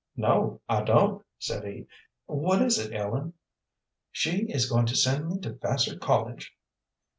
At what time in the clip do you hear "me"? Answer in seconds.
5.27-5.37